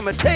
him 0.00 0.08
a 0.08 0.29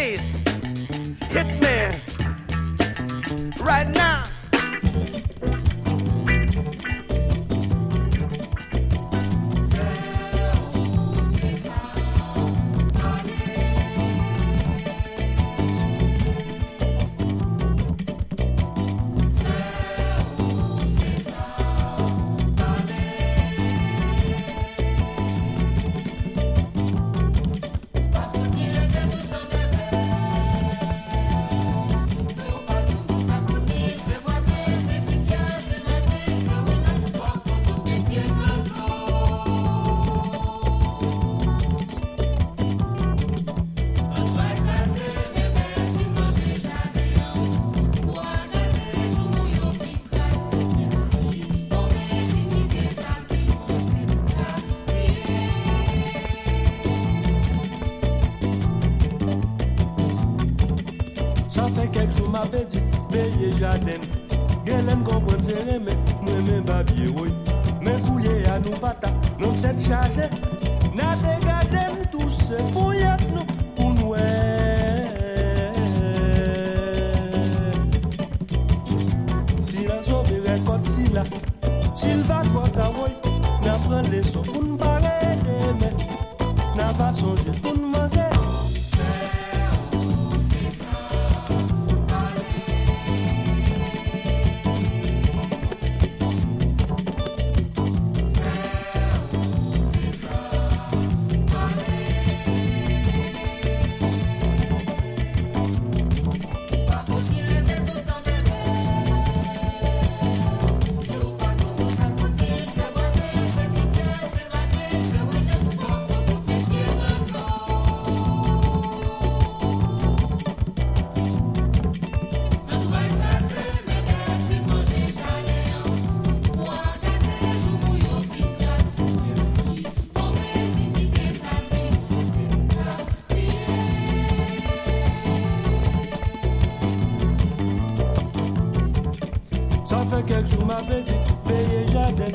Afe 140.04 140.22
kek 140.28 140.44
chou 140.47 140.65
ma 140.66 140.76
peti, 140.84 141.15
peye 141.47 141.87
jaden 141.88 142.34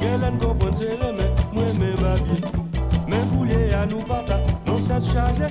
Gelen 0.00 0.38
kompon 0.38 0.76
se 0.76 0.94
remen, 1.00 1.30
mwen 1.52 1.78
me 1.80 1.90
babye 1.98 2.36
Men 3.10 3.24
koulye 3.30 3.70
ya 3.70 3.86
nou 3.90 4.00
pata, 4.06 4.38
nou 4.66 4.78
set 4.78 5.02
chaje. 5.10 5.48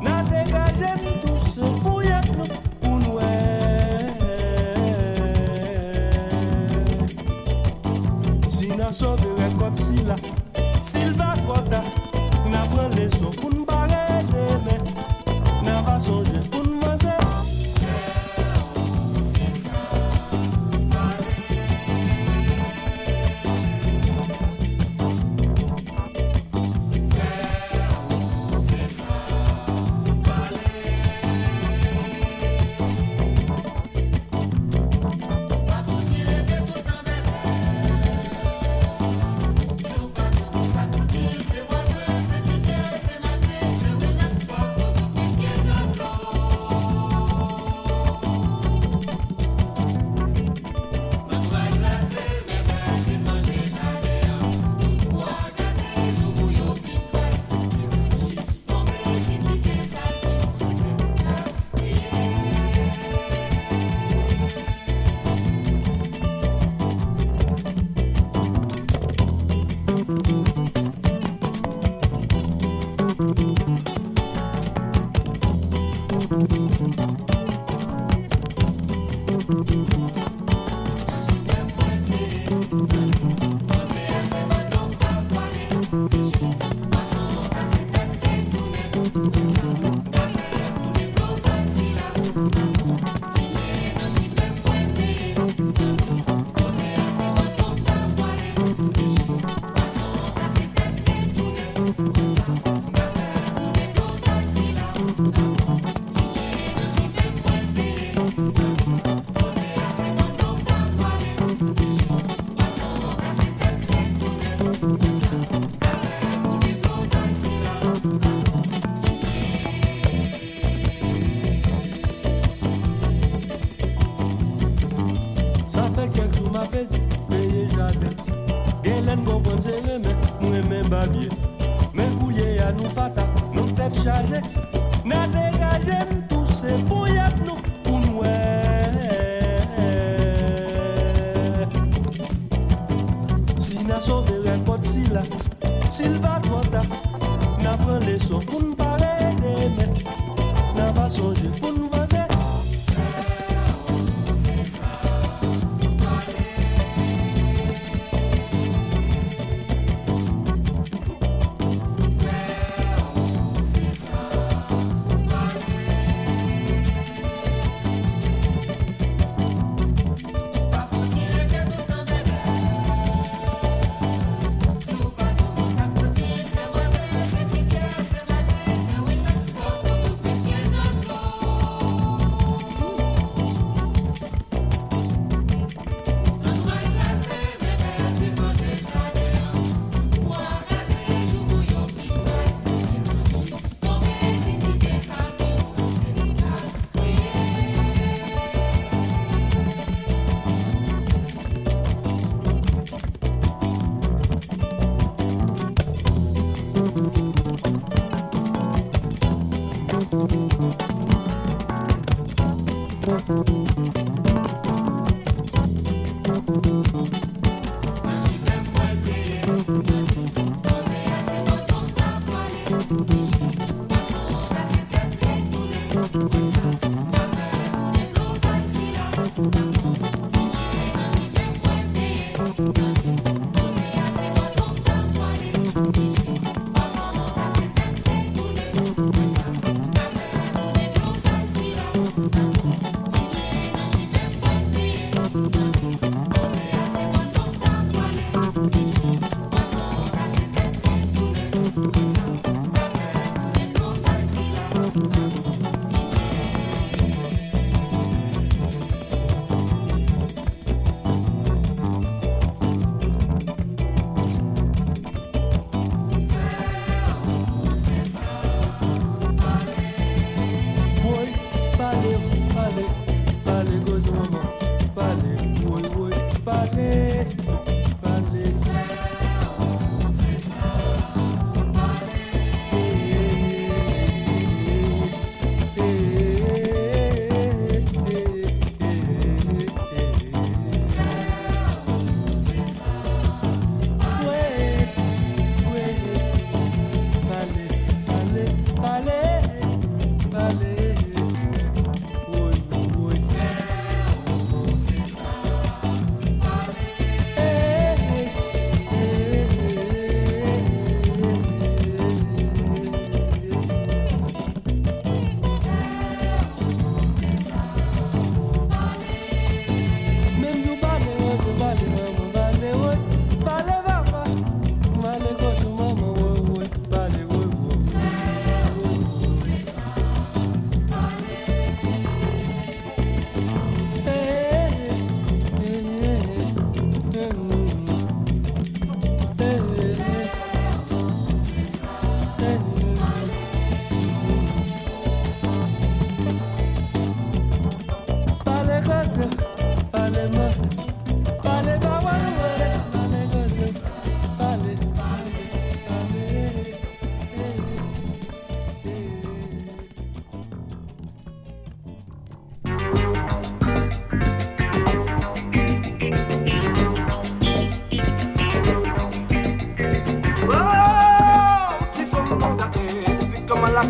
Na 0.00 0.22
te 0.22 0.44
gaden, 0.52 0.98
tou 1.24 1.38
se 1.42 1.60
pou 1.82 2.00
yek 2.06 2.30
nou 2.36 2.46
pou 2.84 2.94
nou 3.02 3.18
e. 3.18 3.26
Si 8.48 8.70
na 8.78 8.92
sobe 8.94 9.34
rekot 9.42 9.74
si 9.82 9.98
la 10.06 10.16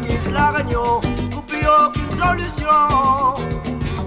quitte 0.00 0.30
la 0.32 0.50
réunion, 0.50 1.00
troupe 1.30 1.52
aucune 1.86 2.10
solution. 2.10 2.66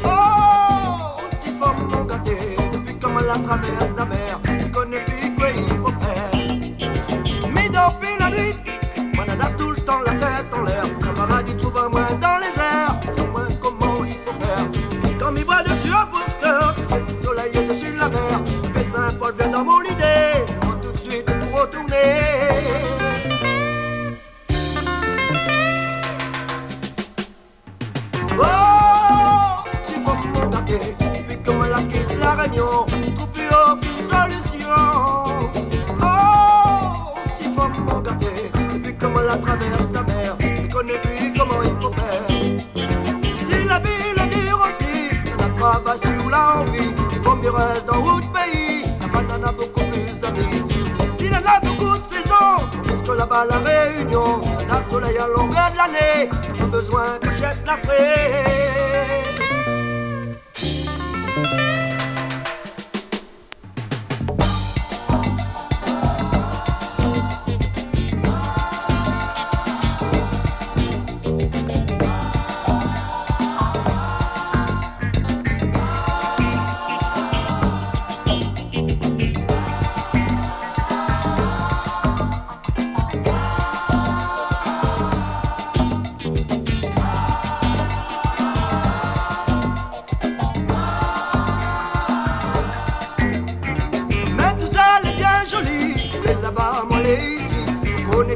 Oh, 0.04 1.22
petit 1.32 1.52
fort 1.60 1.76
mon 1.92 2.04
gâté, 2.06 2.38
depuis 2.74 2.96
comme 2.98 3.18
à 3.18 3.22
la 3.22 3.38
traverse 3.40 3.94
la 3.98 4.06
mer. 4.06 4.49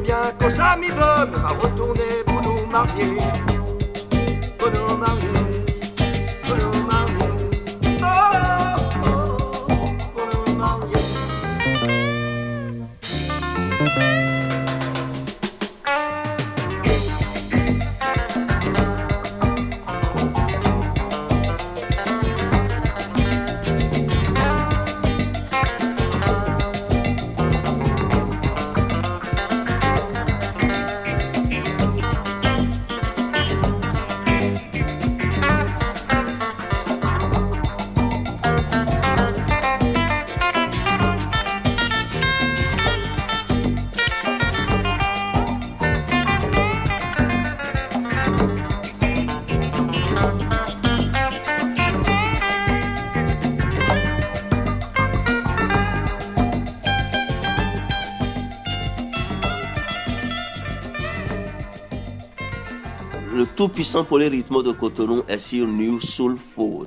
Puissant 0.04 0.78
pour 4.58 5.53
les 64.18 64.28
rythmes 64.28 64.62
de 64.62 64.72
Cotonou 64.74 65.24
est 65.28 65.40
sur 65.40 65.66
New 65.66 66.02
Soul 66.02 66.36
Food. 66.38 66.83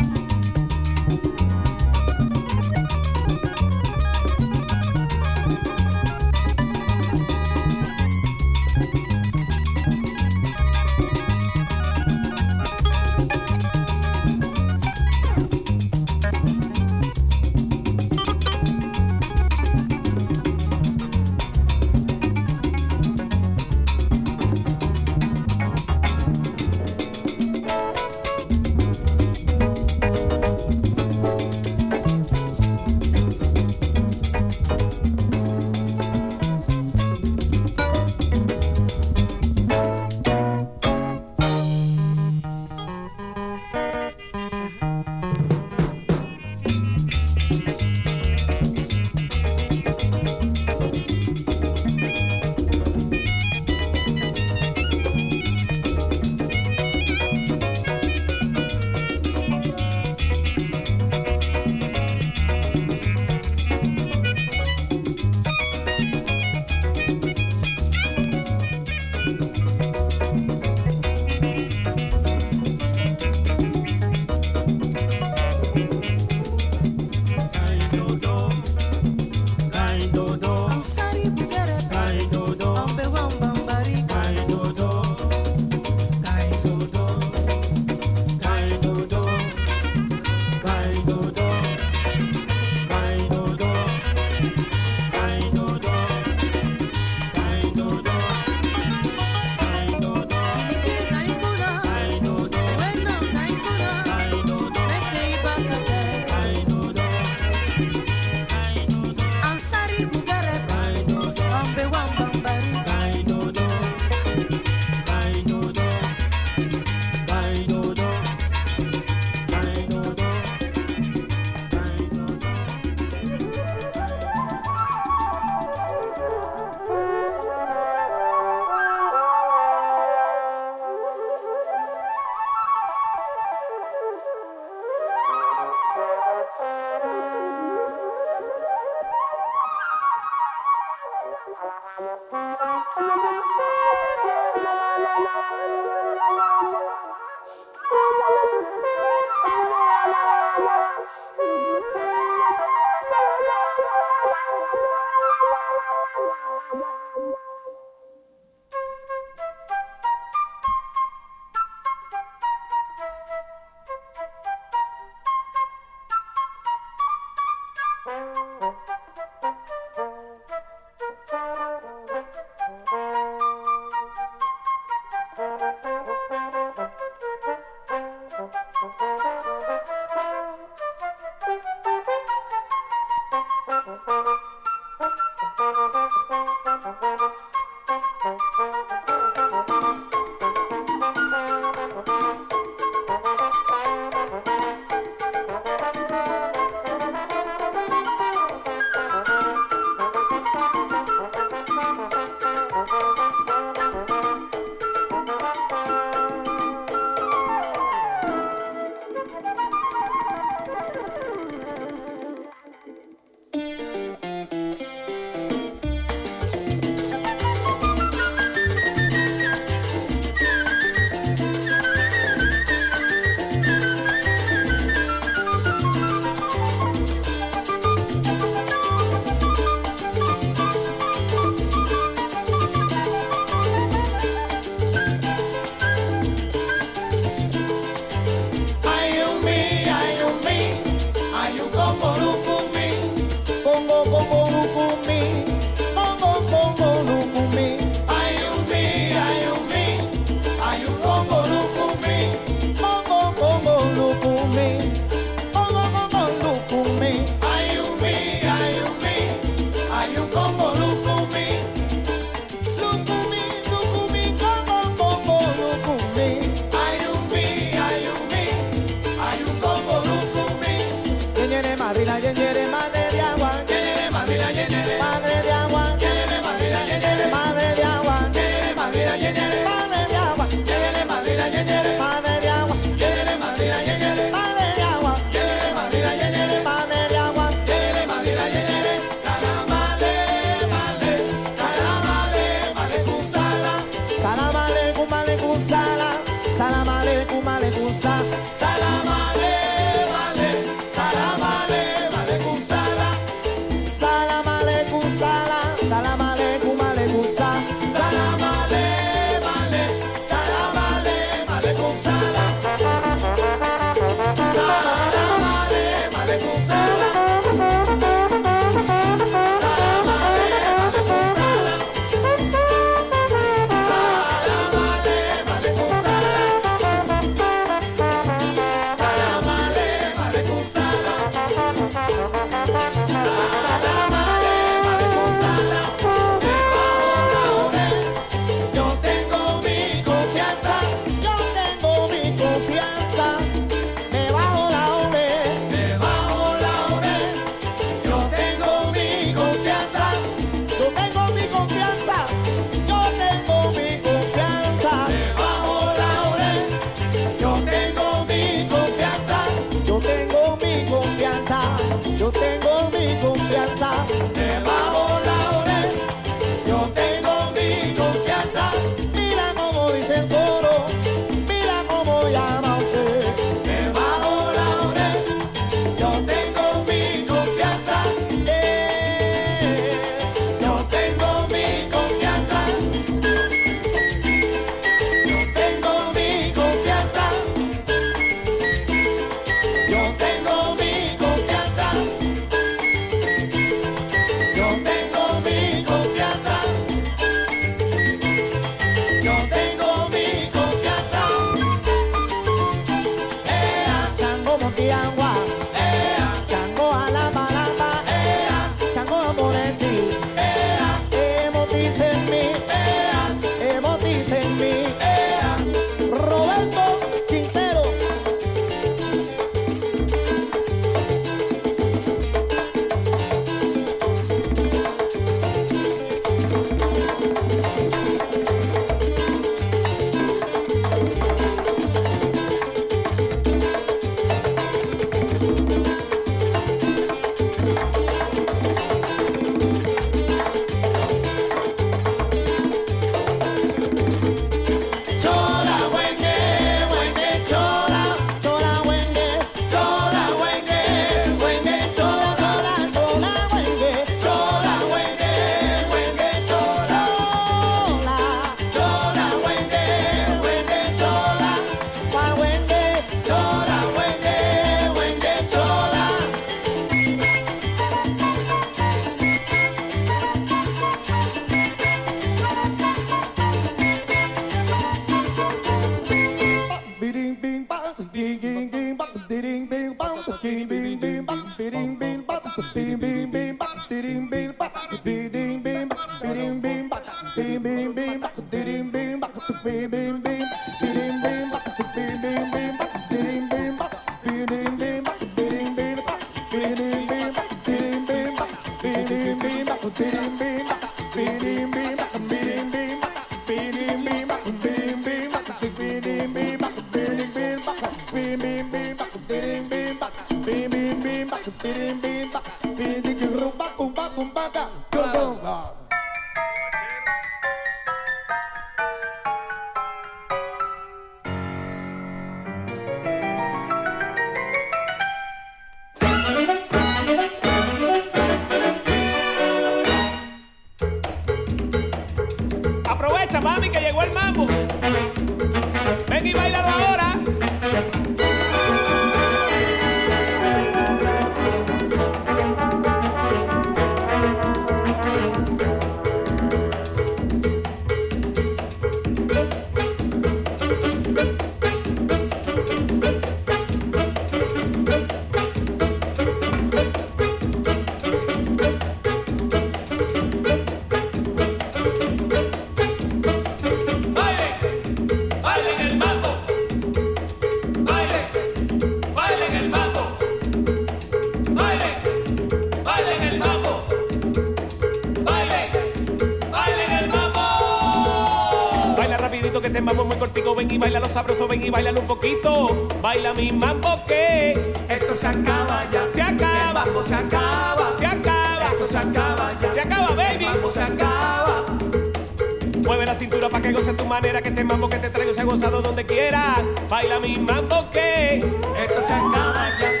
Manera, 594.21 594.41
que 594.41 594.49
este 594.49 594.63
mambo 594.63 594.87
que 594.87 594.99
te 594.99 595.09
traigo 595.09 595.33
se 595.33 595.41
ha 595.41 595.45
gozado 595.45 595.81
donde 595.81 596.05
quiera. 596.05 596.63
Baila 596.87 597.19
mi 597.19 597.37
mambo 597.37 597.89
que 597.91 598.37
esto 598.37 599.01
se 599.07 599.13
acaba 599.13 599.69
ya. 599.79 600.00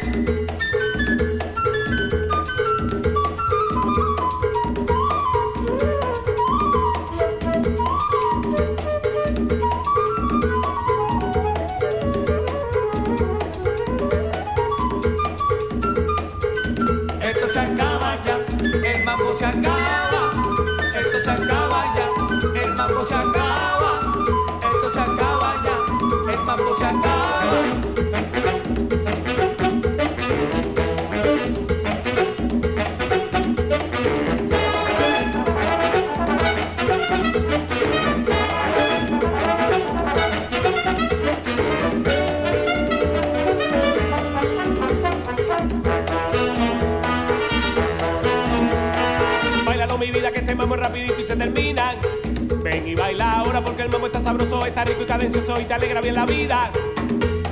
Mambo 53.91 54.07
está 54.07 54.21
sabroso, 54.21 54.65
está 54.65 54.85
rico 54.85 55.03
y 55.03 55.05
cadencioso 55.05 55.59
y 55.59 55.65
te 55.65 55.73
alegra 55.73 56.01
bien 56.01 56.15
la 56.15 56.25
vida. 56.25 56.71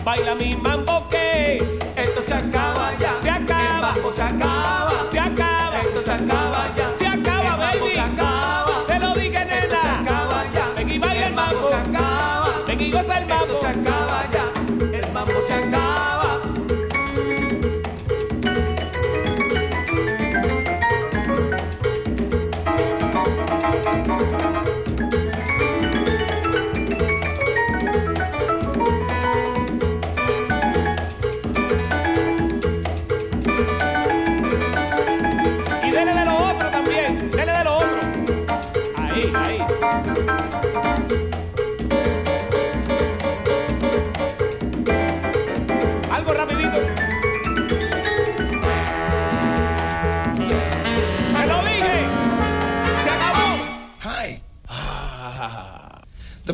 Baila 0.04 0.36
mi 0.36 0.56
mambo 0.56 1.08
que 1.10 1.58
esto 1.96 2.22
se 2.22 2.34
acaba 2.34 2.98
ya. 2.98 3.16
Se 3.22 3.30
acaba. 3.30 3.66
El 3.68 3.82
mambo 3.82 4.12
se 4.12 4.22
acaba. 4.22 4.92
Se 5.12 5.20
acaba. 5.20 5.82
Esto 5.82 6.02
se 6.02 6.12
acaba 6.12 6.74
ya. 6.76 6.89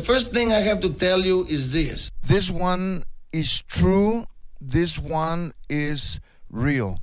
First 0.00 0.32
thing 0.32 0.52
I 0.52 0.60
have 0.60 0.80
to 0.80 0.92
tell 0.92 1.20
you 1.20 1.46
is 1.48 1.72
this. 1.72 2.10
This 2.22 2.50
one 2.50 3.04
is 3.32 3.62
true. 3.62 4.26
This 4.60 4.98
one 4.98 5.52
is 5.68 6.20
real. 6.50 7.00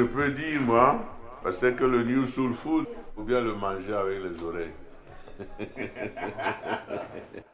Je 0.00 0.04
peux 0.06 0.30
dire, 0.30 0.62
moi, 0.62 0.98
c'est 1.52 1.76
que 1.76 1.84
le 1.84 2.02
New 2.02 2.24
Soul 2.24 2.54
Food, 2.54 2.86
faut 3.14 3.22
bien 3.22 3.42
le 3.42 3.54
manger 3.54 3.92
avec 3.92 4.20
les 4.22 4.42
oreilles. 4.42 4.72